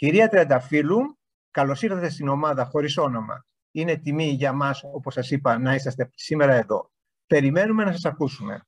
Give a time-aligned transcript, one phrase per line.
[0.00, 1.18] Κυρία Τρενταφύλου,
[1.50, 3.46] καλώς ήρθατε στην ομάδα χωρίς όνομα.
[3.70, 6.90] Είναι τιμή για μας, όπως σας είπα, να είσαστε σήμερα εδώ.
[7.26, 8.66] Περιμένουμε να σας ακούσουμε.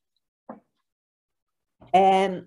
[1.90, 2.42] Ε,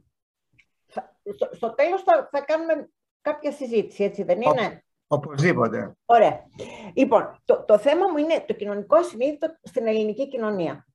[0.86, 2.90] στο, στο τέλος θα, θα κάνουμε
[3.22, 5.98] κάποια συζήτηση, έτσι δεν είναι; Οπωσδήποτε.
[6.06, 6.44] Ωραία.
[6.94, 10.88] Λοιπόν, το, το θέμα μου είναι το κοινωνικό ασυνείδητο στην ελληνική κοινωνία.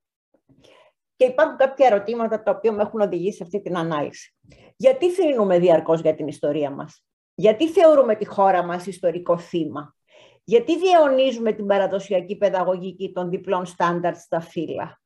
[1.16, 4.36] Και υπάρχουν κάποια ερωτήματα τα οποία με έχουν οδηγήσει σε αυτή την ανάλυση.
[4.76, 7.04] Γιατί θρυνούμε διαρκώς για την ιστορία μας;
[7.40, 9.94] Γιατί θεωρούμε τη χώρα μας ιστορικό θύμα;
[10.44, 15.00] Γιατί διαιωνίζουμε την παραδοσιακή παιδαγωγική των διπλών στάνταρτ στα φύλλα;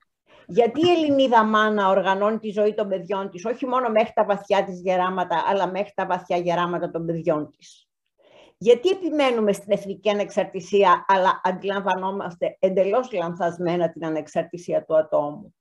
[0.46, 4.64] Γιατί η Ελληνίδα μάνα οργανώνει τη ζωή των παιδιών της, όχι μόνο μέχρι τα βαθιά
[4.64, 7.88] της γεράματα, αλλά μέχρι τα βαθιά γεράματα των παιδιών της;
[8.58, 15.54] Γιατί επιμένουμε στην εθνική ανεξαρτησία, αλλά αντιλαμβανόμαστε εντελώς λανθασμένα την ανεξαρτησία του ατόμου;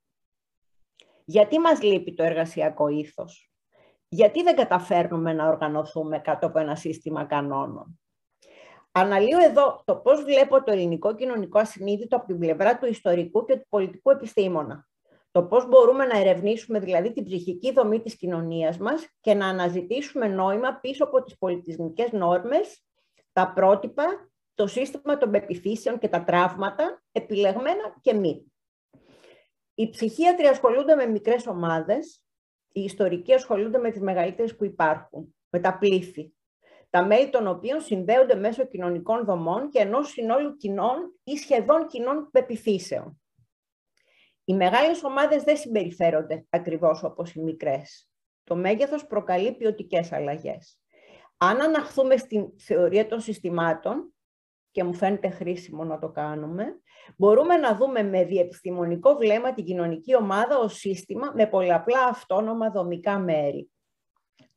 [1.25, 3.52] Γιατί μας λείπει το εργασιακό ήθος;
[4.13, 7.99] Γιατί δεν καταφέρνουμε να οργανωθούμε κάτω από ένα σύστημα κανόνων;
[8.91, 13.55] Αναλύω εδώ το πώς βλέπω το ελληνικό κοινωνικό ασυνείδητο από την πλευρά του ιστορικού και
[13.55, 14.87] του πολιτικού επιστήμονα.
[15.31, 20.27] Το πώς μπορούμε να ερευνήσουμε δηλαδή την ψυχική δομή της κοινωνίας μας και να αναζητήσουμε
[20.27, 22.83] νόημα πίσω από τις πολιτισμικές νόρμες,
[23.31, 28.51] τα πρότυπα, το σύστημα των πεπιθήσεων και τα τραύματα, επιλεγμένα και μη.
[29.73, 32.22] Οι ψυχίατροι ασχολούνται με μικρές ομάδες,
[32.73, 36.33] οι ιστορικοί ασχολούνται με τις μεγαλύτερες που υπάρχουν, με τα πλήθη,
[36.89, 42.29] τα μέλη των οποίων συνδέονται μέσω κοινωνικών δομών και ενός συνόλου κοινών ή σχεδόν κοινών
[42.31, 43.21] πεπιθήσεων.
[44.43, 48.09] Οι μεγάλες ομάδες δεν συμπεριφέρονται ακριβώς όπως οι μικρές.
[48.43, 50.79] Το μέγεθος προκαλεί ποιοτικές αλλαγές.
[51.37, 54.13] Αν αναχθούμε στην θεωρία των συστημάτων,
[54.73, 56.79] και μου φαίνεται χρήσιμο να το κάνουμε,
[57.17, 63.19] μπορούμε να δούμε με διεπιστημονικό βλέμμα την κοινωνική ομάδα ως σύστημα με πολλαπλά αυτόνομα δομικά
[63.19, 63.71] μέρη.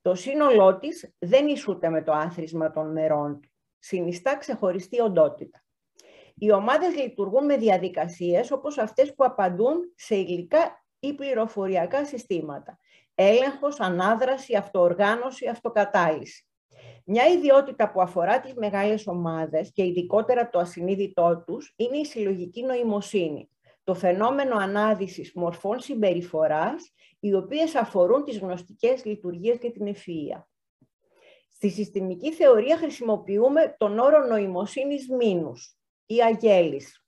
[0.02, 3.48] Το σύνολό της δεν ισούται με το άθροισμα των μερών του.
[3.78, 5.64] Συνιστά ξεχωριστή οντότητα.
[6.34, 12.78] Οι ομάδες λειτουργούν με διαδικασίες όπως αυτές που απαντούν σε υλικά ή πληροφοριακά συστήματα.
[13.14, 16.45] Έλεγχος, ανάδραση, αυτοοργάνωση, αυτοκατάλυση.
[17.08, 22.62] Μια ιδιότητα που αφορά τις μεγάλες ομάδες και ειδικότερα το ασυνείδητό τους είναι η συλλογική
[22.62, 23.48] νοημοσύνη,
[23.84, 30.42] το φαινόμενο ανάδυσης μορφών συμπεριφοράς, οι οποίες αφορούν τις γνωστικές λειτουργίες και την ευφυΐα.
[31.48, 37.04] Στη συστημική θεωρία χρησιμοποιούμε τον όρο νοημοσύνης μήνους ή αγέλης,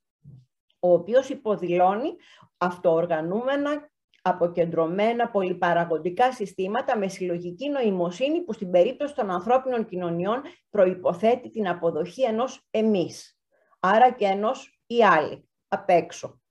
[0.79, 2.15] ο οποίος υποδηλώνει
[2.57, 3.88] αυτοοργανούμενα
[4.21, 12.23] αποκεντρωμένα πολυπαραγωγικά συστήματα με συλλογική νοημοσύνη που στην περίπτωση των ανθρώπινων κοινωνιών προϋποθέτει την αποδοχή
[12.23, 13.39] ενός εμείς,
[13.79, 16.41] άρα και ενός ή άλλοι, απ' έξω.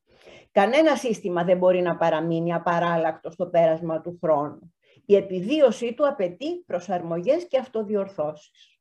[0.51, 4.75] Κανένα σύστημα δεν μπορεί να παραμείνει απαράλλακτο στο πέρασμα του χρόνου.
[5.05, 8.78] Η επιβίωσή του απαιτεί προσαρμογές και αυτοδιορθώσεις.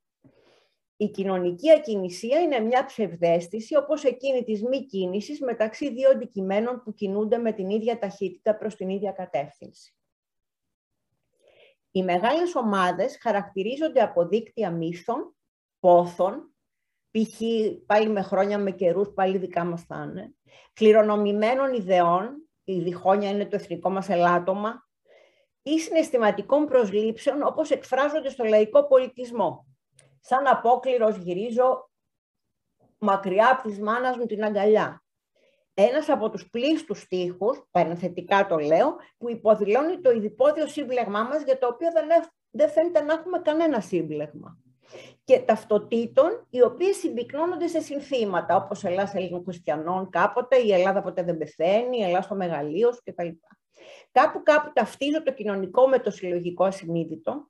[1.00, 6.94] Η κοινωνική ακινησία είναι μια ψευδέστηση όπως εκείνη της μη κίνησης μεταξύ δύο αντικειμένων που
[6.94, 9.96] κινούνται με την ίδια ταχύτητα προς την ίδια κατεύθυνση.
[11.91, 15.35] Οι μεγάλες ομάδες χαρακτηρίζονται από δίκτυα μύθων,
[15.80, 16.56] πόθων,
[17.12, 17.41] π.χ.
[17.85, 20.35] πάλι με χρόνια με καιρούς, πάλι δικά μας θα είναι,
[20.74, 24.88] κληρονομημένων ιδεών, η διχόνια είναι το εθνικό μας ελάττωμα,
[25.62, 29.76] ή συναισθηματικών προσλήψεων όπως εκφράζονται στο λαϊκό πολιτισμό,
[30.22, 31.89] σαν απόκληρος γυρίζω
[32.97, 35.01] μακριά από της μάνας μου την αγκαλιά.
[35.73, 41.57] Ένας από τους πλήστους στίχους, παρενθετικά το λέω, που υποδηλώνει το ειδipόδιο σύμπλεγμά μας, για
[41.57, 42.07] το οποίο δεν,
[42.50, 44.57] δεν φαίνεται να έχουμε κανένα σύμπλεγμα.
[45.23, 51.23] Και ταυτοτήτων, οι οποίες συμπυκνώνονται σε συνθήματα, όπως Ελλάς Ελλήνων Χριστιανών κάποτε, η Ελλάδα ποτέ
[51.23, 53.28] δεν πεθαίνει, η Ελλάδα στο μεγαλείος κτλ.
[54.11, 57.49] Κάπου κάπου ταυτίζω το κοινωνικό με το συλλογικό ασυνείδητο,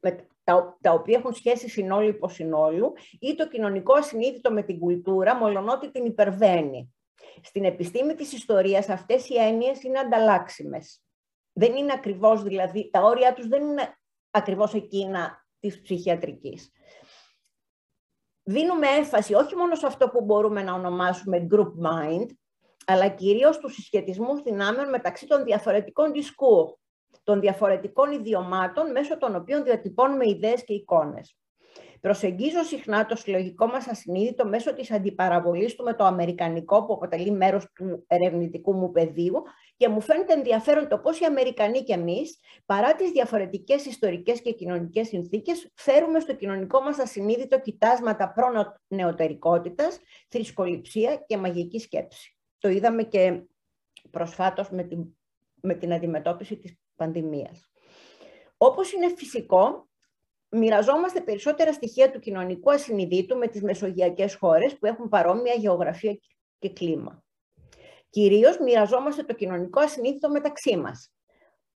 [0.00, 5.34] με τα, τα οποία έχουν σχέση συνόλου υποσυνόλου ή το κοινωνικό ασυνείδητο με την κουλτούρα,
[5.34, 6.94] μολονότι την υπερβαίνει.
[7.42, 11.02] Στην επιστήμη της ιστορίας αυτές οι έννοιες είναι ανταλλάξιμες.
[11.52, 13.98] Δεν είναι ακριβώς, δηλαδή, τα όρια τους δεν είναι
[14.30, 16.72] ακριβώς εκείνα της ψυχιατρικής.
[18.42, 22.26] Δίνουμε έμφαση όχι μόνο σε αυτό που μπορούμε να ονομάσουμε group mind,
[22.86, 26.74] αλλά κυρίως στους συσχετισμούς δυνάμεων μεταξύ των διαφορετικών δισκούρ,
[27.28, 31.36] των διαφορετικών ιδιωμάτων μέσω των οποίων διατυπώνουμε ιδέες και εικόνες.
[32.00, 37.30] Προσεγγίζω συχνά το συλλογικό μας ασυνείδητο μέσω της αντιπαραβολής του με το αμερικανικό που αποτελεί
[37.30, 39.42] μέρος του ερευνητικού μου πεδίου
[39.76, 44.52] και μου φαίνεται ενδιαφέρον το πώς οι Αμερικανοί και εμείς, παρά τις διαφορετικές ιστορικές και
[44.52, 48.32] κοινωνικές συνθήκες, φέρουμε στο κοινωνικό μας ασυνείδητο κοιτάσματα
[48.88, 49.98] προνεωτερικότητας,
[50.28, 52.36] θρησκοληψία και μαγική σκέψη.
[52.58, 53.42] Το είδαμε και
[54.10, 55.04] προσφάτως με την,
[55.60, 57.70] με την αντιμετώπιση της πανδημίας.
[58.56, 59.88] Όπως είναι φυσικό,
[60.48, 66.18] μοιραζόμαστε περισσότερα στοιχεία του κοινωνικού ασυνειδήτου με τις μεσογειακές χώρες που έχουν παρόμοια γεωγραφία
[66.58, 67.24] και κλίμα.
[68.10, 71.12] Κυρίως μοιραζόμαστε το κοινωνικό ασυνείδητο μεταξύ μας.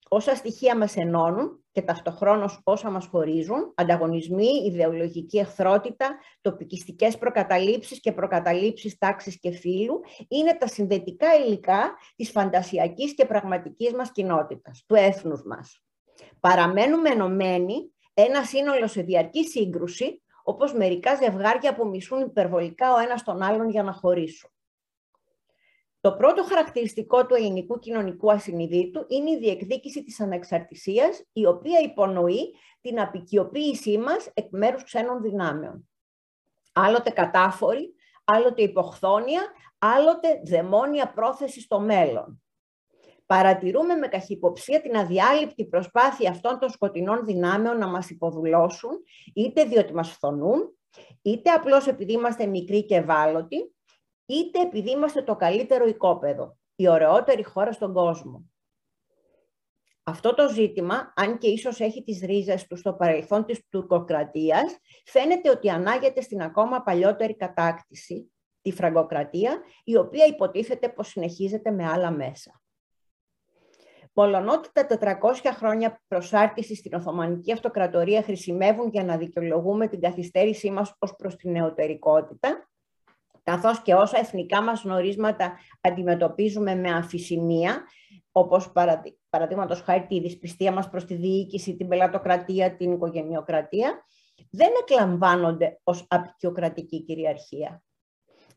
[0.08, 8.12] Όσα στοιχεία μας ενώνουν και ταυτοχρόνως όσα μας χωρίζουν, ανταγωνισμοί, ιδεολογική εχθρότητα, τοπικιστικές προκαταλήψεις και
[8.12, 14.94] προκαταλήψεις τάξης και φύλου, είναι τα συνδετικά υλικά της φαντασιακής και πραγματικής μας κοινότητας, του
[14.94, 15.82] έθνους μας.
[16.40, 23.22] Παραμένουμε ενωμένοι ένα σύνολο σε διαρκή σύγκρουση, όπως μερικά ζευγάρια που μισούν υπερβολικά ο ένας
[23.22, 24.51] τον άλλον για να χωρίσουν.
[26.02, 32.54] Το πρώτο χαρακτηριστικό του ελληνικού κοινωνικού ασυνειδήτου είναι η διεκδίκηση της ανεξαρτησίας, η οποία υπονοεί
[32.80, 35.88] την απεικιοποίησή μας εκ μέρους ξένων δυνάμεων.
[36.72, 37.94] Άλλοτε κατάφορη,
[38.24, 39.42] άλλοτε υποχθόνια,
[39.78, 42.42] άλλοτε δαιμόνια πρόθεση στο μέλλον.
[43.26, 48.90] Παρατηρούμε με καχυποψία την αδιάλειπτη προσπάθεια αυτών των σκοτεινών δυνάμεων να μας υποδουλώσουν,
[49.34, 50.78] είτε διότι μας φθονούν,
[51.22, 53.74] είτε απλώς επειδή είμαστε μικροί και ευάλωτοι,
[54.26, 58.52] είτε επειδή είμαστε το καλύτερο οικόπεδο, η ωραιότερη χώρα στον κόσμο.
[60.04, 65.50] Αυτό το ζήτημα, αν και ίσως έχει τις ρίζες του στο παρελθόν της τουρκοκρατίας, φαίνεται
[65.50, 68.32] ότι ανάγεται στην ακόμα παλιότερη κατάκτηση,
[68.62, 72.62] τη φραγκοκρατία, η οποία υποτίθεται πως συνεχίζεται με άλλα μέσα.
[74.14, 80.94] Μολονότι τα 400 χρόνια προσάρτηση στην Οθωμανική Αυτοκρατορία χρησιμεύουν για να δικαιολογούμε την καθυστέρησή μας
[80.98, 82.70] ως προς την νεωτερικότητα,
[83.42, 87.84] καθώς και όσα εθνικά μας γνωρίσματα αντιμετωπίζουμε με αμφισημία,
[88.32, 88.72] όπως
[89.30, 94.04] παραδείγματος χάρη τη δυσπιστία μας προς τη διοίκηση, την πελατοκρατία, την οικογενειοκρατία,
[94.50, 97.82] δεν εκλαμβάνονται ως απεικιοκρατική κυριαρχία.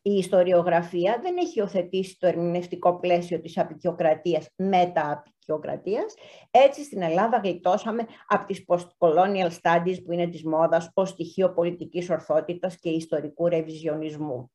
[0.02, 6.14] Η ιστοριογραφία δεν έχει οθετήσει το ερμηνευτικό πλαίσιο της απεικιοκρατίας μετα-απεικιοκρατίας.
[6.52, 12.10] Έτσι στην Ελλάδα γλιτώσαμε από τις post-colonial studies που είναι της μόδας ως στοιχείο πολιτικής
[12.10, 14.52] ορθότητας και ιστορικού ρεβιζιονισμού.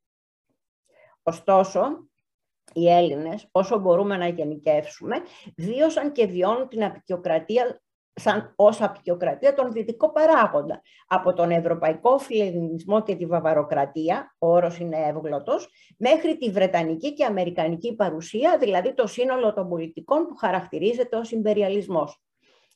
[1.22, 2.08] Ωστόσο,
[2.72, 5.16] οι Έλληνες, όσο μπορούμε να γενικεύσουμε,
[5.56, 7.80] βίωσαν και βιώνουν την απεικιοκρατία
[8.14, 10.82] σαν ως απεικιοκρατία τον δυτικό παράγοντα.
[11.06, 17.24] Από τον ευρωπαϊκό φιλελληνισμό και τη βαβαροκρατία, ο όρος είναι εύγλωτος, μέχρι τη βρετανική και
[17.24, 22.22] αμερικανική παρουσία, δηλαδή το σύνολο των πολιτικών που χαρακτηρίζεται ως υπεριαλισμός.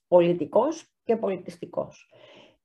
[0.08, 2.08] Πολιτικός και πολιτιστικός.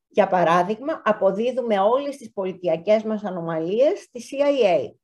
[0.08, 4.99] Για παράδειγμα, αποδίδουμε όλες τις πολιτιακές μας ανομαλίες στη CIA,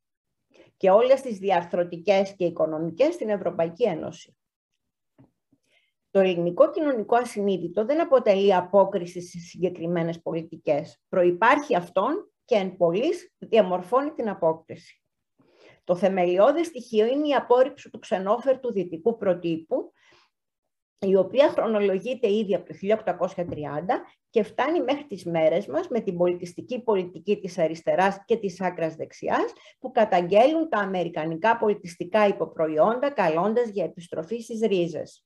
[0.76, 4.36] και όλες τις διαρθρωτικές και οικονομικές στην Ευρωπαϊκή Ένωση.
[6.10, 11.00] Το ελληνικό κοινωνικό ασυνείδητο δεν αποτελεί απόκριση στις συγκεκριμένες πολιτικές.
[11.08, 15.02] Προϋπάρχει αυτόν και εν πολλής διαμορφώνει την απόκριση.
[15.84, 19.92] Το θεμελιώδες στοιχείο είναι η απόρριψη του ξενόφερτου δυτικού προτύπου
[20.98, 22.74] η οποία χρονολογείται ήδη από το
[23.34, 23.44] 1830
[24.36, 28.94] και φτάνει μέχρι τις μέρες μας με την πολιτιστική πολιτική της αριστεράς και της άκρας
[28.94, 35.24] δεξιάς που καταγγέλουν τα αμερικανικά πολιτιστικά υποπροϊόντα καλώντας για επιστροφή στις ρίζες.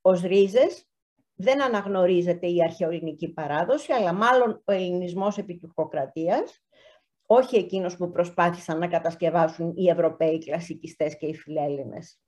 [0.00, 0.88] Ως ρίζες
[1.34, 6.64] δεν αναγνωρίζεται η αρχαιοελληνική παράδοση, αλλά μάλλον ο ελληνισμός επιτυχοκρατίας,
[7.26, 12.20] όχι εκείνος που προσπάθησαν να κατασκευάσουν οι Ευρωπαίοι κλασικιστές και οι φιλέλληνες.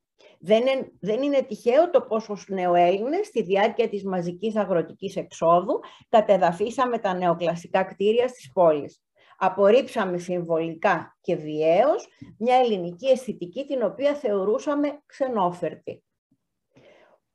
[0.46, 6.98] Δεν είναι, δεν είναι τυχαίο το πόσο νεοέλληνες στη διάρκεια της μαζικής αγροτικής εξόδου κατεδαφίσαμε
[6.98, 9.03] τα νεοκλασικά κτίρια στις πόλεις.
[9.39, 12.06] Απορρίψαμε συμβολικά και βιαίως
[12.39, 16.05] μια ελληνική αισθητική την οποία θεωρούσαμε ξενόφερτη.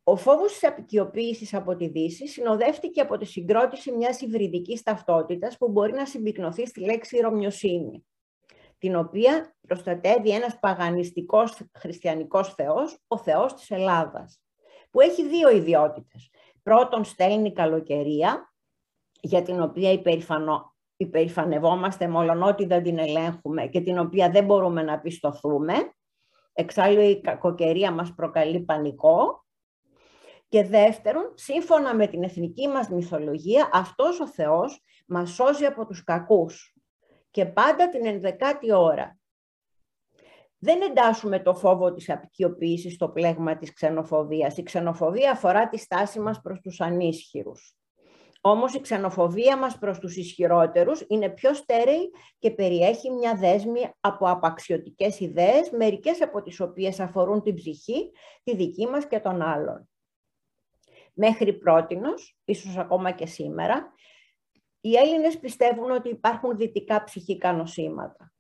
[0.04, 5.72] Ο φόβος της απεικιοποίησης από τη Δύση συνοδεύτηκε από τη συγκρότηση μιας υβριδικής ταυτότητας που
[5.72, 8.04] μπορεί να συμπυκνωθεί στη λέξη ρωμιοσύνη
[8.80, 14.42] την οποία προστατεύει ένας παγανιστικός χριστιανικός θεός, ο θεός της Ελλάδας,
[14.92, 16.30] που έχει δύο ιδιότητες.
[16.64, 18.54] Πρώτον, στέλνει καλοκαιρία,
[19.22, 20.76] για την οποία υπερηφανο...
[20.98, 25.74] υπερηφανευόμαστε μόλον ότι δεν την ελέγχουμε και την οποία δεν μπορούμε να πιστοθούμε.
[26.54, 29.46] Εξάλλου η κακοκαιρία μας προκαλεί πανικό.
[30.48, 36.04] Και δεύτερον, σύμφωνα με την εθνική μας μυθολογία, αυτός ο Θεός μας σώζει από τους
[36.04, 36.79] κακούς
[37.32, 39.18] και πάντα την ενδεκάτη ώρα.
[40.58, 44.58] Δεν εντάσσουμε το φόβο της απεικιοποίησης στο πλέγμα της ξενοφοβίας.
[44.58, 47.74] Η ξενοφοβία αφορά τη στάση μας προς τους ανίσχυρους.
[48.42, 52.10] Όμως η ξενοφοβία μας προς τους ισχυρότερους είναι πιο στέρεη
[52.40, 58.12] και περιέχει μια δέσμη από απαξιωτικές ιδέες, μερικές από τις οποίες αφορούν την ψυχή,
[58.44, 59.90] τη δική μας και των άλλων.
[61.14, 63.94] Μέχρι πρότινος, ίσως ακόμα και σήμερα,
[64.82, 68.34] οι Έλληνες πιστεύουν ότι υπάρχουν δυτικά ψυχικά νοσήματα.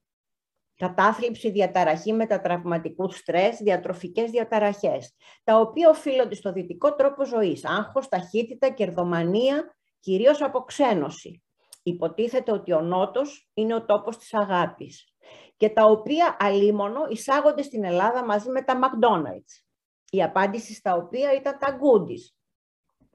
[0.75, 8.69] Κατάθλιψη, διαταραχή μετατραυματικούς στρες, διατροφικές διαταραχές, τα οποία οφείλονται στο δυτικό τρόπο ζωής, άγχος, ταχύτητα,
[8.69, 11.43] κερδομανία κυρίως από ξένωση.
[11.83, 15.13] Υποτίθεται ότι ο Νότος είναι ο τόπος της αγάπης
[15.57, 19.63] και τα οποία αλίμονο εισάγονται στην Ελλάδα μαζί με τα McDonald's.
[20.09, 22.35] Η απάντηση στα οποία ήταν τα goodies.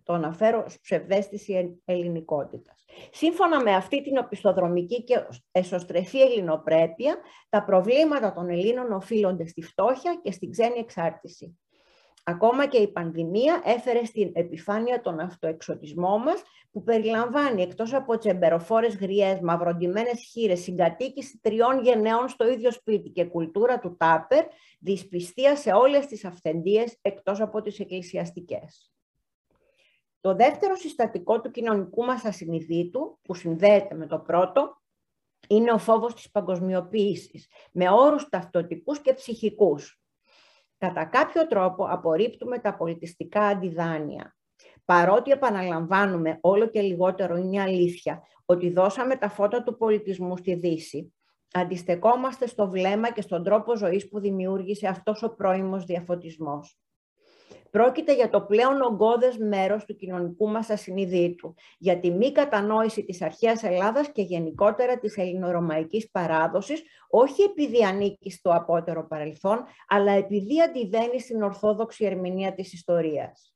[0.02, 2.73] Το αναφέρω ψευδέστηση ελληνικότητας.
[3.10, 7.16] Σύμφωνα με αυτή την οπισθοδρομική και εσωστρεφή ελληνοπρέπεια,
[7.48, 11.58] τα προβλήματα των Ελλήνων οφείλονται στη φτώχεια και στην ξένη εξάρτηση.
[12.26, 18.96] Ακόμα και η πανδημία έφερε στην επιφάνεια τον αυτοεξωτισμό μας, που περιλαμβάνει εκτός από τσεμπεροφόρες
[18.96, 24.44] γριές, μαυροντημένες χείρες, συγκατοίκηση τριών γενναίων στο ίδιο σπίτι και κουλτούρα του τάπερ,
[24.80, 28.93] δυσπιστία σε όλες τις αυθεντίες εκτός από τις εκκλησιαστικές.
[30.24, 34.82] Το δεύτερο συστατικό του κοινωνικού μας ασυνειδήτου, που συνδέεται με το πρώτο,
[35.48, 40.00] είναι ο φόβος της παγκοσμιοποίησης, με όρους ταυτοτικούς και ψυχικούς.
[40.78, 44.36] Κατά κάποιο τρόπο απορρίπτουμε τα πολιτιστικά αντιδάνεια.
[44.84, 51.14] Παρότι επαναλαμβάνουμε όλο και λιγότερο είναι αλήθεια ότι δώσαμε τα φώτα του πολιτισμού στη Δύση,
[51.52, 56.78] αντιστεκόμαστε στο βλέμμα και στον τρόπο ζωής που δημιούργησε αυτός ο πρώιμος διαφωτισμός.
[57.74, 63.22] Πρόκειται για το πλέον ογκώδες μέρος του κοινωνικού μας ασυνειδήτου, για τη μη κατανόηση της
[63.22, 70.62] αρχαίας Ελλάδας και γενικότερα της ελληνορωμαϊκής παράδοσης, όχι επειδή ανήκει στο απότερο παρελθόν, αλλά επειδή
[70.62, 73.54] αντιβαίνει στην ορθόδοξη ερμηνεία της ιστορίας.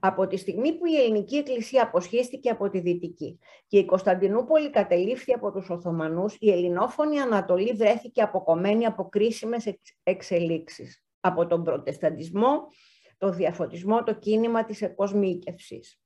[0.00, 5.32] Από τη στιγμή που η ελληνική εκκλησία αποσχίστηκε από τη δυτική και η Κωνσταντινούπολη κατελήφθη
[5.32, 11.00] από τους Οθωμανούς, η ελληνόφωνη Ανατολή βρέθηκε αποκομμένη από κρίσιμες εξελίξεις.
[11.20, 12.68] Από τον προτεσταντισμό
[13.18, 16.00] το διαφωτισμό, το κίνημα της εκοσμίκευσης.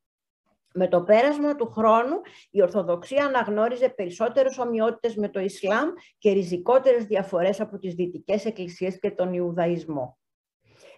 [0.74, 5.88] Με το πέρασμα του χρόνου, η Ορθοδοξία αναγνώριζε περισσότερες ομοιότητες με το Ισλάμ
[6.18, 10.18] και ριζικότερες διαφορές από τις δυτικές εκκλησίες και τον Ιουδαϊσμό.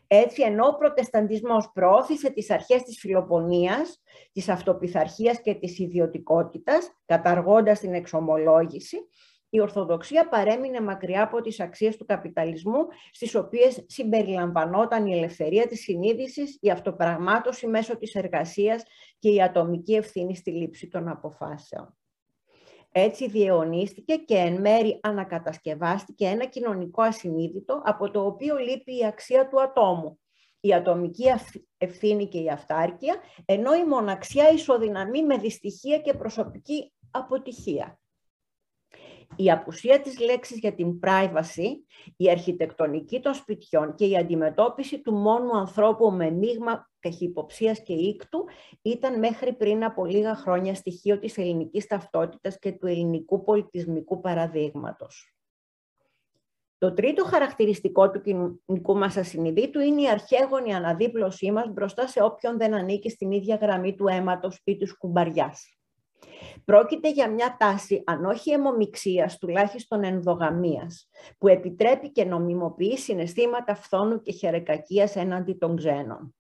[0.07, 4.03] Έτσι, ενώ ο προτεσταντισμός προώθησε τις αρχές της φιλοπονίας,
[4.33, 8.97] της αυτοπιθαρχίας και της ιδιωτικότητας, καταργώντας την εξομολόγηση,
[9.55, 15.81] η Ορθοδοξία παρέμεινε μακριά από τις αξίες του καπιταλισμού, στις οποίες συμπεριλαμβανόταν η ελευθερία της
[15.81, 18.83] συνείδησης, η αυτοπραγμάτωση μέσω της εργασίας
[19.19, 21.97] και η ατομική ευθύνη στη λήψη των αποφάσεων.
[22.93, 29.49] Έτσι διαιωνίστηκε και εν μέρη ανακατασκευάστηκε ένα κοινωνικό ασυνείδητο από το οποίο λείπει η αξία
[29.49, 30.21] του ατόμου,
[30.61, 31.25] η ατομική
[31.79, 37.97] ευθύνη και η αυτάρκεια, ενώ η μοναξιά ισοδυναμεί με δυστυχία και προσωπική αποτυχία
[39.37, 41.67] η απουσία της λέξης για την privacy,
[42.17, 48.45] η αρχιτεκτονική των σπιτιών και η αντιμετώπιση του μόνου ανθρώπου με μείγμα καχυποψίας και ήκτου
[48.83, 55.37] ήταν μέχρι πριν από λίγα χρόνια στοιχείο της ελληνικής ταυτότητας και του ελληνικού πολιτισμικού παραδείγματος.
[56.79, 62.59] Το τρίτο χαρακτηριστικό του κοινωνικού μας ασυνειδήτου είναι η αρχαίγονη αναδίπλωσή μας μπροστά σε όποιον
[62.59, 65.82] δεν ανήκει στην ίδια γραμμή του αίματος ή του κουμπαριάς.
[66.65, 74.21] Πρόκειται για μια τάση, αν όχι αιμομιξίας, τουλάχιστον ενδογαμίας, που επιτρέπει και νομιμοποιεί συναισθήματα φθόνου
[74.21, 76.35] και χερεκακίας έναντι των ξένων.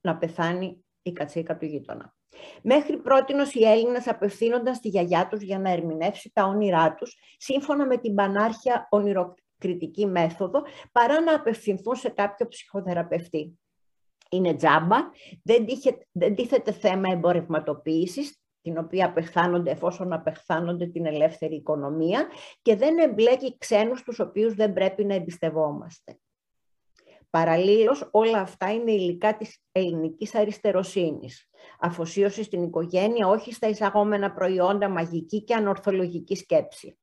[0.00, 2.14] Να πεθάνει η κατσίκα του γείτονα.
[2.62, 7.86] Μέχρι πρότινος οι Έλληνες απευθύνονταν στη γιαγιά τους για να ερμηνεύσει τα όνειρά τους, σύμφωνα
[7.86, 13.58] με την πανάρχια ονειροκριτική μέθοδο, παρά να απευθυνθούν σε κάποιο ψυχοθεραπευτή.
[14.30, 14.96] Είναι τζάμπα,
[15.42, 15.66] δεν,
[16.12, 22.26] δεν τίθεται θέμα εμπορευματοποίησης, την οποία απεχθάνονται εφόσον απεχθάνονται την ελεύθερη οικονομία
[22.62, 26.18] και δεν εμπλέκει ξένους τους οποίους δεν πρέπει να εμπιστευόμαστε.
[27.30, 31.48] Παραλλήλως, όλα αυτά είναι υλικά της ελληνικής αριστεροσύνης.
[31.80, 36.98] Αφοσίωση στην οικογένεια, όχι στα εισαγόμενα προϊόντα, μαγική και ανορθολογική σκέψη.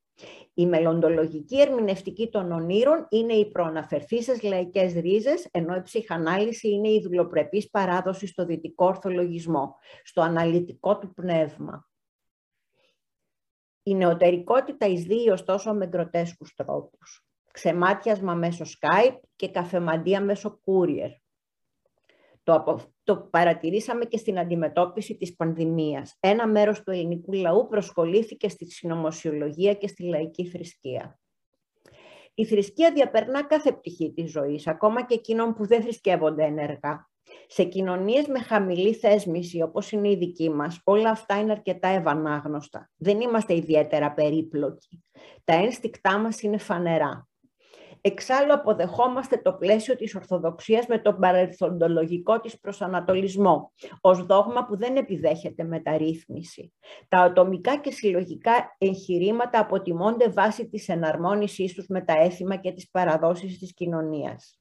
[0.54, 7.02] Η μελλοντολογική ερμηνευτική των ονείρων είναι οι προαναφερθήσεις λαϊκές ρίζες, ενώ η ψυχανάλυση είναι η
[7.02, 11.88] δουλοπρεπής παράδοση στο δυτικό ορθολογισμό, στο αναλυτικό του πνεύμα.
[13.84, 17.26] Η νεωτερικότητα εισδύει ωστόσο με γκροτέσκους τρόπους.
[17.52, 21.10] Ξεμάτιασμα μέσω Skype και καφεμαντία μέσω courier.
[22.44, 26.18] Το, το παρατηρήσαμε και στην αντιμετώπιση της πανδημίας.
[26.20, 31.20] Ένα μέρος του ελληνικού λαού προσκολήθηκε στη συνωμοσιολογία και στη λαϊκή θρησκεία.
[32.34, 37.10] Η θρησκεία διαπερνά κάθε πτυχή της ζωής, ακόμα και εκείνων που δεν θρησκεύονται ενεργά.
[37.48, 42.92] Σε κοινωνίες με χαμηλή θέσμηση, όπως είναι η δική μας, όλα αυτά είναι αρκετά ευανάγνωστα.
[42.96, 45.04] Δεν είμαστε ιδιαίτερα περίπλοκοι.
[45.44, 47.28] Τα ένστικτά μας είναι φανερά.
[48.06, 54.96] Εξάλλου αποδεχόμαστε το πλαίσιο της Ορθοδοξίας με τον παρελθοντολογικό της προσανατολισμό, ως δόγμα που δεν
[54.96, 56.74] επιδέχεται μεταρρύθμιση.
[57.08, 62.90] Τα ατομικά και συλλογικά εγχειρήματα αποτιμώνται βάσει της εναρμόνισής τους με τα έθιμα και τις
[62.90, 64.60] παραδόσεις της κοινωνίας.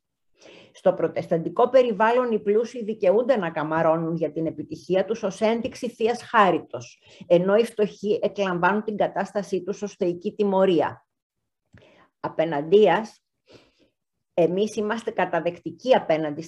[0.73, 6.23] Στο προτεσταντικό περιβάλλον οι πλούσιοι δικαιούνται να καμαρώνουν για την επιτυχία τους ως ένδειξη θείας
[6.23, 11.07] χάριτος, ενώ οι φτωχοί εκλαμβάνουν την κατάστασή τους ως θεϊκή τιμωρία.
[12.21, 13.22] Απέναντίας,
[14.35, 16.43] εμείς είμαστε καταδεκτικοί απέναντι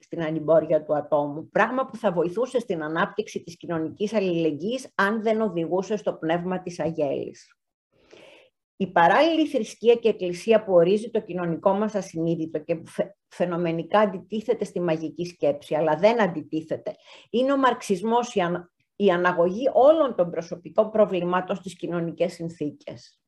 [0.00, 5.40] στην ανυμπόρια του ατόμου, πράγμα που θα βοηθούσε στην ανάπτυξη της κοινωνικής αλληλεγγύης αν δεν
[5.40, 7.50] οδηγούσε στο πνεύμα της αγέλης.
[8.76, 12.92] Η παράλληλη θρησκεία και εκκλησία που ορίζει το κοινωνικό μας ασυνείδητο και που
[13.28, 16.94] φαινομενικά αντιτίθεται στη μαγική σκέψη, αλλά δεν αντιτίθεται,
[17.30, 18.34] είναι ο μαρξισμός,
[18.96, 23.20] η αναγωγή όλων των προσωπικών προβλημάτων στις κοινωνικές συνθήκες.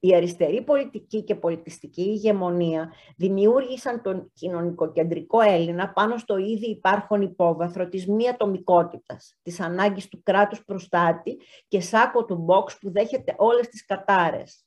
[0.00, 7.88] Η αριστερή πολιτική και πολιτιστική ηγεμονία δημιούργησαν τον κοινωνικοκεντρικό Έλληνα πάνω στο ήδη υπάρχον υπόβαθρο
[7.88, 11.38] της μη ατομικότητας, της ανάγκης του κράτους προστάτη
[11.68, 14.66] και σάκο του box που δέχεται όλες τις κατάρες.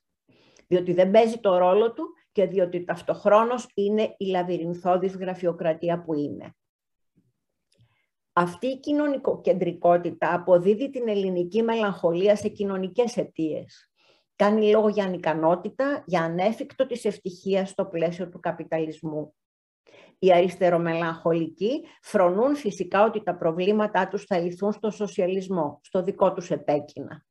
[0.67, 6.55] Διότι δεν παίζει το ρόλο του και διότι ταυτοχρόνως είναι η λαβυρινθώδης γραφειοκρατία που είναι.
[8.33, 13.89] Αυτή η κοινωνικοκεντρικότητα αποδίδει την ελληνική μελαγχολία σε κοινωνικές αιτίες
[14.36, 19.36] κάνει λόγο για ανικανότητα, για ανέφικτο της ευτυχίας στο πλαίσιο του καπιταλισμού.
[20.20, 26.51] Οι αριστερομελαγχολικοί φρονούν φυσικά ότι τα προβλήματά τους θα λυθούν στο σοσιαλισμό, στο δικό τους
[26.51, 27.25] επέκεινα.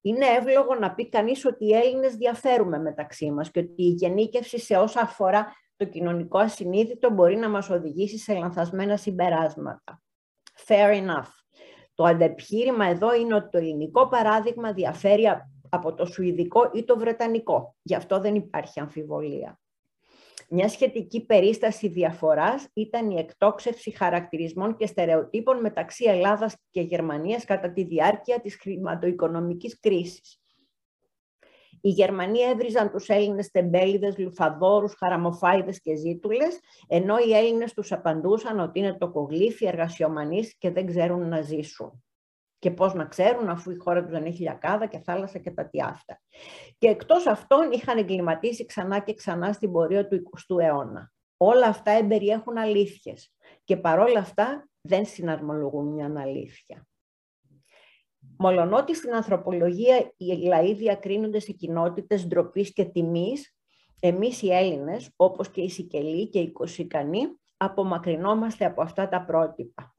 [0.00, 4.58] Είναι εύλογο να πει κανείς ότι οι Έλληνες διαφέρουμε μεταξύ μας και ότι η γενίκευση
[4.58, 10.02] σε όσα αφορά το κοινωνικό ασυνείδητο μπορεί να μας οδηγήσει σε λανθασμένα συμπεράσματα.
[10.66, 11.39] Fair enough.
[12.00, 15.24] Το αντεπιχείρημα εδώ είναι ότι το ελληνικό παράδειγμα διαφέρει
[15.68, 17.74] από το σουηδικό ή το βρετανικό.
[17.82, 19.60] Γι' αυτό δεν υπάρχει αμφιβολία.
[20.48, 27.72] Μια σχετική περίσταση διαφοράς ήταν η εκτόξευση χαρακτηρισμών και στερεοτύπων μεταξύ Ελλάδας και Γερμανίας κατά
[27.72, 30.39] τη διάρκεια της χρηματοοικονομικής κρίσης.
[31.80, 38.60] Οι Γερμανοί έβριζαν τους Έλληνες τεμπέληδες, λουφαδόρους, χαραμοφάιδες και ζήτουλες, ενώ οι Έλληνες τους απαντούσαν
[38.60, 42.04] ότι είναι το κογλίφι εργασιομανείς και δεν ξέρουν να ζήσουν.
[42.58, 45.68] Και πώς να ξέρουν αφού η χώρα τους δεν έχει λιακάδα και θάλασσα και τα
[45.68, 46.20] τι αυτά.
[46.78, 51.12] Και εκτός αυτών είχαν εγκληματίσει ξανά και ξανά στην πορεία του 20ου αιώνα.
[51.36, 53.32] Όλα αυτά εμπεριέχουν αλήθειες
[53.64, 56.89] και παρόλα αυτά δεν συναρμολογούν μια αλήθεια.
[58.42, 63.56] Μολονότι στην ανθρωπολογία οι λαοί διακρίνονται σε κοινότητες ντροπής και τιμής,
[64.00, 67.20] εμείς οι Έλληνες, όπως και οι Σικελοί και οι Κωσικανοί,
[67.56, 69.94] απομακρυνόμαστε από αυτά τα πρότυπα.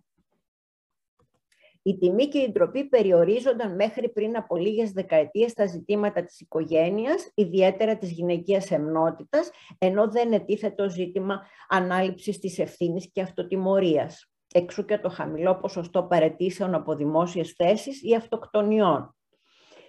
[1.81, 7.31] Η τιμή και η ντροπή περιορίζονταν μέχρι πριν από λίγες δεκαετίες στα ζητήματα της οικογένειας,
[7.33, 14.85] ιδιαίτερα της γυναικείας εμνότητας, ενώ δεν ετίθεται το ζήτημα ανάληψης της ευθύνης και αυτοτιμωρίας εξού
[14.85, 19.15] και το χαμηλό ποσοστό παρετήσεων από δημόσιες θέσεις ή αυτοκτονιών.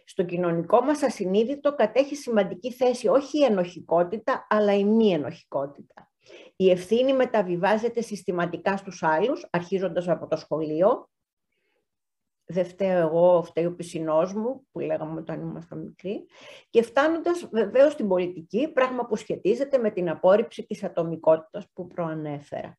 [0.05, 6.11] Στο κοινωνικό μας ασυνείδητο κατέχει σημαντική θέση όχι η ενοχικότητα, αλλά η μη ενοχικότητα.
[6.57, 11.11] Η ευθύνη μεταβιβάζεται συστηματικά στους άλλους, αρχίζοντας από το σχολείο.
[12.45, 16.27] Δεν φταίω εγώ, φταίει ο πισινός μου, που λέγαμε όταν ήμασταν μικροί.
[16.71, 22.79] Και φτάνοντας βεβαίως στην πολιτική, πράγμα που σχετίζεται με την απόρριψη της ατομικότητας που προανέφερα.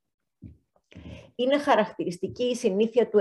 [1.36, 3.20] Είναι χαρακτηριστική η συνήθεια του,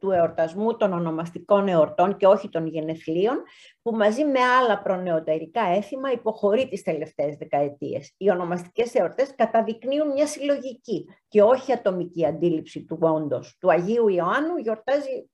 [0.00, 3.42] του εορτασμού των ονομαστικών εορτών και όχι των γενεθλίων,
[3.82, 8.14] που μαζί με άλλα προνεωτερικά έθιμα υποχωρεί τις τελευταίες δεκαετίες.
[8.16, 13.56] Οι ονομαστικές εορτές καταδεικνύουν μια συλλογική και όχι ατομική αντίληψη του όντως.
[13.60, 15.30] Του Αγίου Ιωάννου γιορτάζει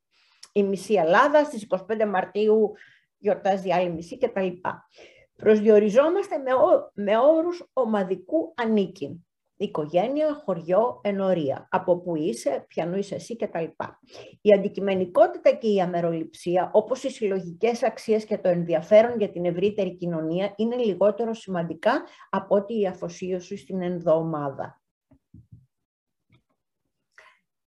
[0.53, 2.73] η μισή Ελλάδα, στις 25 Μαρτίου
[3.19, 4.47] γιορτάζει άλλη μισή κτλ.
[5.37, 6.51] Προσδιοριζόμαστε με,
[6.95, 9.28] με όρους ομαδικού ανήκειν
[9.59, 11.69] οικογένεια, χωριό, ενορία.
[11.71, 13.65] Από που είσαι, ποιανού είσαι εσύ κτλ.
[14.41, 19.97] Η αντικειμενικότητα και η αμεροληψία, όπως οι συλλογικές αξίες και το ενδιαφέρον για την ευρύτερη
[19.97, 24.81] κοινωνία, είναι λιγότερο σημαντικά από ότι η αφοσίωση στην ενδοομάδα.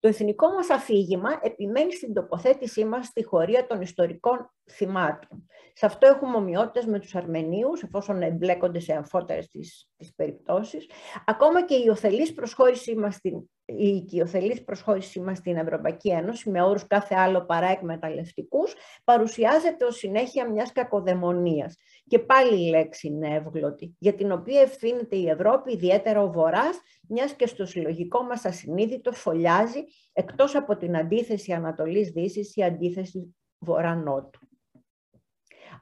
[0.01, 5.47] Το εθνικό μας αφήγημα επιμένει στην τοποθέτησή μας στη χωρία των ιστορικών θυμάτων.
[5.73, 10.89] Σε αυτό έχουμε ομοιότητες με τους Αρμενίους, εφόσον εμπλέκονται σε αμφότερες τις, τις περιπτώσεις.
[11.25, 16.61] Ακόμα και η οθελής προσχώρησή μας στην, η οικειοθελής προσχώρησή μας στην Ευρωπαϊκή Ένωση, με
[16.61, 21.75] όρους κάθε άλλο παρά εκμεταλλευτικούς, παρουσιάζεται ως συνέχεια μιας κακοδαιμονίας.
[22.11, 26.79] Και πάλι η λέξη είναι εύγλωτη, για την οποία ευθύνεται η Ευρώπη, ιδιαίτερα ο Βορράς,
[27.07, 34.39] μιας και στο συλλογικό μας ασυνείδητο φωλιάζει, εκτός από την αντίθεση Ανατολής-Δύσης, η αντίθεση Βορρά-Νότου.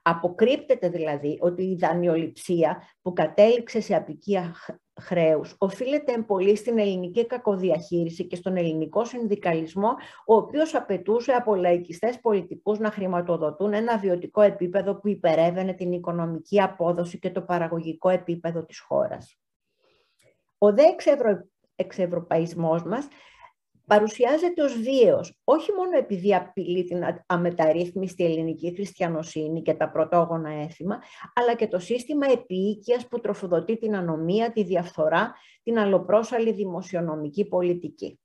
[0.02, 4.56] Αποκρύπτεται δηλαδή ότι η δανειοληψία που κατέληξε σε απικία
[5.00, 9.90] χρέους οφείλεται πολύ στην ελληνική κακοδιαχείριση και στον ελληνικό συνδικαλισμό,
[10.26, 16.62] ο οποίος απαιτούσε από λαϊκιστές πολιτικούς να χρηματοδοτούν ένα βιωτικό επίπεδο που υπερεύαινε την οικονομική
[16.62, 19.38] απόδοση και το παραγωγικό επίπεδο της χώρας.
[20.58, 21.48] Ο δε εξευρω...
[21.76, 23.08] εξευρωπαϊσμός μας
[23.90, 31.00] παρουσιάζεται ως βίαιος, όχι μόνο επειδή απειλεί την αμεταρρύθμιστη ελληνική χριστιανοσύνη και τα πρωτόγωνα έθιμα,
[31.34, 38.20] αλλά και το σύστημα επίοικιας που τροφοδοτεί την ανομία, τη διαφθορά, την αλλοπρόσαλη δημοσιονομική πολιτική.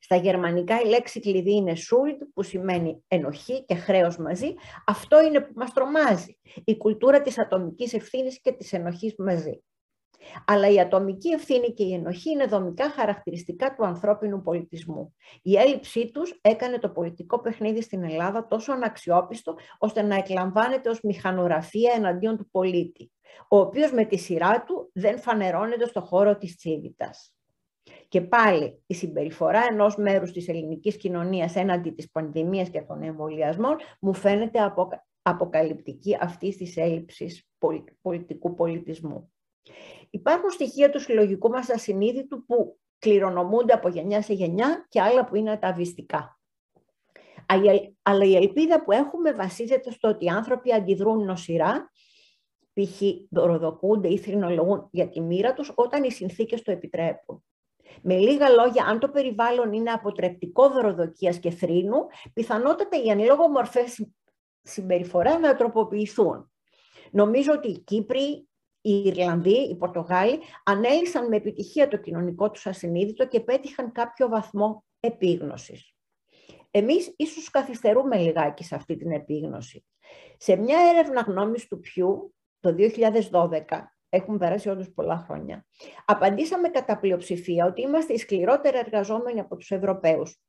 [0.00, 4.54] Στα γερμανικά η λέξη κλειδί είναι Schuld, που σημαίνει ενοχή και χρέος μαζί.
[4.86, 6.38] Αυτό είναι που μας τρομάζει.
[6.64, 9.62] Η κουλτούρα της ατομικής ευθύνης και της ενοχής μαζί.
[10.46, 15.14] Αλλά η ατομική ευθύνη και η ενοχή είναι δομικά χαρακτηριστικά του ανθρώπινου πολιτισμού.
[15.42, 21.00] Η έλλειψή τους έκανε το πολιτικό παιχνίδι στην Ελλάδα τόσο αναξιόπιστο, ώστε να εκλαμβάνεται ως
[21.02, 23.12] μηχανογραφία εναντίον του πολίτη,
[23.48, 27.32] ο οποίος με τη σειρά του δεν φανερώνεται στο χώρο της τσίβητας.
[28.08, 33.76] Και πάλι η συμπεριφορά ενός μέρους της ελληνικής κοινωνίας έναντι της πανδημίας και των εμβολιασμών
[34.00, 34.72] μου φαίνεται
[35.22, 37.48] αποκαλυπτική αυτής της έλλειψης
[38.00, 39.32] πολιτικού πολιτισμού.
[40.10, 45.36] Υπάρχουν στοιχεία του συλλογικού μας ασυνείδητου που κληρονομούνται από γενιά σε γενιά και άλλα που
[45.36, 46.40] είναι αταβιστικά.
[48.02, 51.90] Αλλά η ελπίδα που έχουμε βασίζεται στο ότι οι άνθρωποι αντιδρούν νοσηρά,
[52.72, 53.02] π.χ.
[53.30, 57.44] δωροδοκούνται ή θρηνολογούν για τη μοίρα τους όταν οι συνθήκες το επιτρέπουν.
[58.02, 63.48] Με λίγα λόγια, αν το περιβάλλον είναι αποτρεπτικό δωροδοκίας και θρήνου, πιθανότατα οι εν λόγω
[63.48, 64.08] μορφές
[64.62, 66.52] συμπεριφορά να τροποποιηθούν.
[67.10, 68.47] Νομίζω ότι οι Κύπροι,
[68.90, 74.84] οι Ιρλανδοί, οι Πορτογάλοι ανέλησαν με επιτυχία το κοινωνικό τους ασυνείδητο και πέτυχαν κάποιο βαθμό
[75.00, 75.92] επίγνωσης.
[76.70, 79.84] Εμείς ίσως καθυστερούμε λιγάκι σε αυτή την επίγνωση.
[80.36, 82.74] Σε μια έρευνα γνώμης του Πιού το
[83.30, 83.60] 2012
[84.08, 85.66] έχουν περάσει όντως πολλά χρόνια.
[86.04, 90.40] Απαντήσαμε κατά πλειοψηφία ότι είμαστε οι σκληρότερα εργαζόμενοι από τους Ευρωπαίους.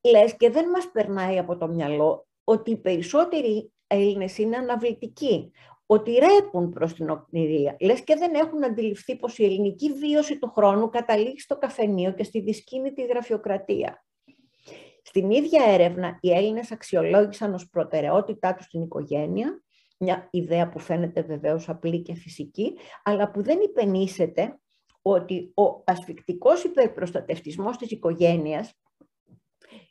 [0.00, 5.50] Λες και δεν μας περνάει από το μυαλό ότι οι περισσότεροι Έλληνες είναι αναβλητικοί,
[5.86, 7.76] ότι ρέπουν προς την οκνηρία.
[7.80, 12.24] Λες και δεν έχουν αντιληφθεί πως η ελληνική βίωση του χρόνου καταλήγει στο καφενείο και
[12.24, 14.04] στη δυσκίνητη γραφειοκρατία.
[15.02, 19.62] Στην ίδια έρευνα, οι Έλληνες αξιολόγησαν ως προτεραιότητά τους την οικογένεια,
[19.98, 24.58] μια ιδέα που φαίνεται βεβαίως απλή και φυσική, αλλά που δεν υπενήσεται
[25.02, 28.74] ότι ο ασφικτικός υπερπροστατευτισμός της οικογένειας,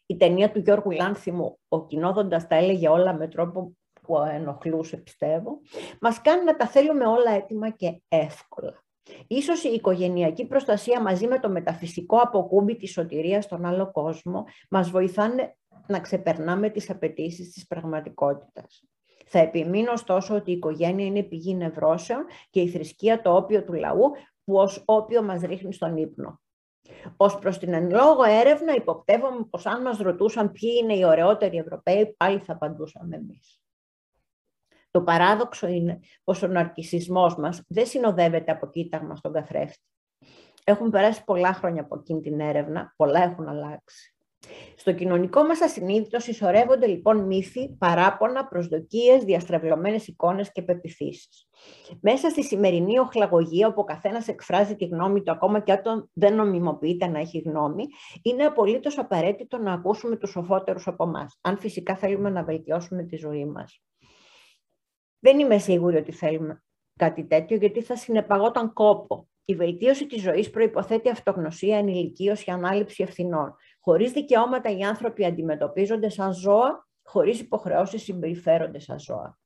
[0.05, 5.61] η ταινία του Γιώργου Λάνθιμου, ο κοινόδοντας τα έλεγε όλα με τρόπο που ενοχλούσε πιστεύω,
[6.01, 8.83] μας κάνει να τα θέλουμε όλα έτοιμα και εύκολα.
[9.27, 14.89] Ίσως η οικογενειακή προστασία μαζί με το μεταφυσικό αποκούμπι της σωτηρίας στον άλλο κόσμο μας
[14.89, 15.55] βοηθάνε
[15.87, 18.83] να ξεπερνάμε τις απαιτήσεις της πραγματικότητας.
[19.25, 23.73] Θα επιμείνω ωστόσο ότι η οικογένεια είναι πηγή νευρώσεων και η θρησκεία το όπιο του
[23.73, 24.11] λαού
[24.43, 26.39] που ως όπιο μας ρίχνει στον ύπνο.
[27.17, 31.57] Ω προς την εν λόγω έρευνα, υποπτεύομαι πως αν μας ρωτούσαν ποιοι είναι οι ωραιότεροι
[31.57, 33.64] Ευρωπαίοι, πάλι θα απαντούσαμε εμείς.
[34.95, 39.84] Το παράδοξο είναι πως ο ναρκισισμός μας δεν συνοδεύεται από κοίταγμα στον καθρέφτη.
[40.63, 44.15] Έχουν περάσει πολλά χρόνια από εκείνη την έρευνα, πολλά έχουν αλλάξει.
[44.75, 51.47] Στο κοινωνικό μας ασυνείδητος συσσωρεύονται λοιπόν μύθοι, παράπονα, προσδοκίες, διαστρεβλωμένες εικόνες και πεπιθήσεις.
[52.01, 56.36] Μέσα στη σημερινή οχλαγωγία, όπου ο καθένας εκφράζει τη γνώμη του, ακόμα και όταν δεν
[56.36, 57.86] νομιμοποιείται να έχει γνώμη,
[58.21, 63.15] είναι απολύτως απαραίτητο να ακούσουμε τους σοφότερους από εμάς, αν φυσικά θέλουμε να βελτιώσουμε τη
[63.15, 63.79] ζωή μας.
[65.19, 66.63] Δεν είμαι σίγουρη ότι θέλουμε
[66.95, 69.28] κάτι τέτοιο, γιατί θα συνεπαγόταν κόπο.
[69.45, 73.56] Η βελτίωση της ζωής προϋποθέτει αυτογνωσία, ενηλικίωση, ανάληψη ευθυνών.
[73.80, 79.39] Χωρίς δικαιώματα οι άνθρωποι αντιμετωπίζονται σαν ζώα, χωρίς υποχρεώσεις συμπεριφέρονται σαν ζώα.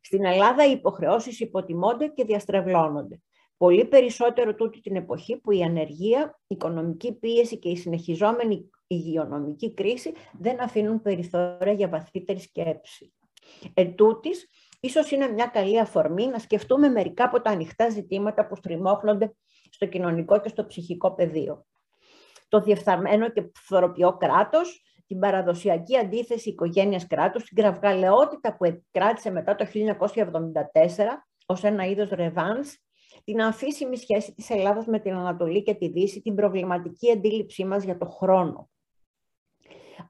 [0.00, 3.20] Στην Ελλάδα οι υποχρεώσεις υποτιμώνται και διαστρεβλώνονται.
[3.56, 9.74] Πολύ περισσότερο τούτη την εποχή που η ανεργία, η οικονομική πίεση και η συνεχιζόμενη υγειονομική
[9.74, 13.12] κρίση δεν αφήνουν περιθώρια για βαθύτερη σκέψη.
[13.74, 14.48] Εν τούτης,
[14.80, 19.34] ίσως είναι μια καλή αφορμή να σκεφτούμε μερικά από τα ανοιχτά ζητήματα που στριμώχνονται
[19.70, 21.66] στο κοινωνικό και στο ψυχικό πεδίο
[22.52, 29.54] το διεφθαρμένο και φθοροποιό κράτος, την παραδοσιακή αντίθεση οικογένειας κράτους, την κραυγαλαιότητα που επικράτησε μετά
[29.54, 32.76] το 1974 ως ένα είδος ρεβάνς,
[33.24, 37.84] την αμφίσιμη σχέση της Ελλάδας με την Ανατολή και τη Δύση, την προβληματική αντίληψή μας
[37.84, 38.70] για το χρόνο.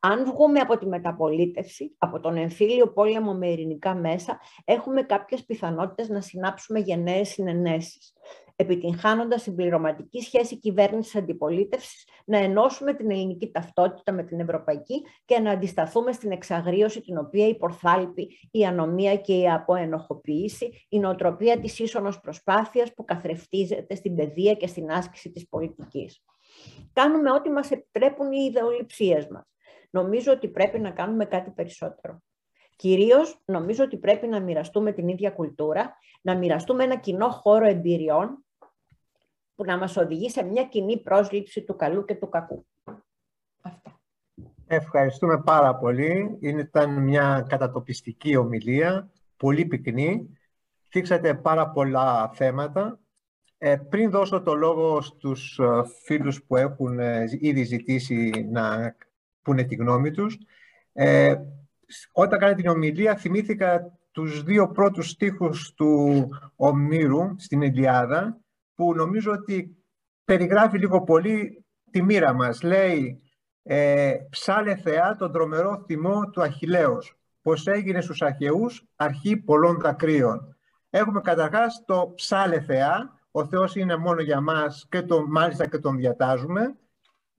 [0.04, 6.08] Αν βγούμε από τη μεταπολίτευση, από τον εμφύλιο πόλεμο με ειρηνικά μέσα, έχουμε κάποιες πιθανότητες
[6.08, 8.12] να συνάψουμε γενναίες συνενέσεις
[8.56, 15.50] επιτυγχάνοντας συμπληρωματική σχέση κυβέρνησης αντιπολίτευσης, να ενώσουμε την ελληνική ταυτότητα με την ευρωπαϊκή και να
[15.50, 22.20] αντισταθούμε στην εξαγρίωση την οποία υπορθάλπει η ανομία και η αποενοχοποίηση, η νοοτροπία της ίσονος
[22.20, 26.24] προσπάθειας που καθρεφτίζεται στην παιδεία και στην άσκηση της πολιτικής.
[26.92, 29.51] Κάνουμε ό,τι μας επιτρέπουν οι ιδεολειψίες μας.
[29.92, 32.22] Νομίζω ότι πρέπει να κάνουμε κάτι περισσότερο.
[32.76, 38.44] Κυρίως νομίζω ότι πρέπει να μοιραστούμε την ίδια κουλτούρα, να μοιραστούμε ένα κοινό χώρο εμπειριών
[39.54, 42.66] που να μας οδηγεί σε μια κοινή πρόσληψη του καλού και του κακού.
[43.60, 44.00] Αυτά.
[44.66, 46.38] Ευχαριστούμε πάρα πολύ.
[46.40, 50.38] Ήταν μια κατατοπιστική ομιλία, πολύ πυκνή.
[50.88, 53.00] Θίξατε πάρα πολλά θέματα.
[53.58, 58.94] Ε, πριν δώσω το λόγο στους ε, φίλους που έχουν ε, ήδη ζητήσει να
[59.42, 60.38] πούνε τη γνώμη τους,
[60.92, 61.34] ε,
[62.12, 68.40] όταν κάνει την ομιλία θυμήθηκα τους δύο πρώτους στίχους του Ομήρου στην Ελιάδα,
[68.74, 69.76] που νομίζω ότι
[70.24, 72.62] περιγράφει λίγο πολύ τη μοίρα μας.
[72.62, 73.22] Λέει
[73.62, 80.56] ε, «Ψάλε Θεά τον τρομερό θυμό του Αχιλέως, πως έγινε στους Αχαιούς αρχή πολλών δακρύων».
[80.90, 85.78] Έχουμε καταρχάς το «Ψάλε Θεά», ο Θεός είναι μόνο για μας και το, μάλιστα και
[85.78, 86.74] τον διατάζουμε.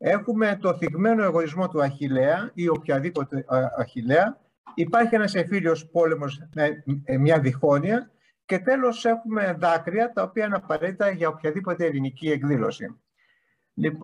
[0.06, 4.38] Έχουμε το θυγμένο εγωισμό του Αχιλέα ή οποιαδήποτε ε, Αχιλέα.
[4.76, 8.12] Υπάρχει ένας εμφύλιος πόλεμος με μια διχόνοια
[8.46, 13.00] και τέλος έχουμε δάκρυα τα οποία είναι απαραίτητα για οποιαδήποτε ελληνική εκδήλωση.
[13.74, 14.00] Λοιπόν,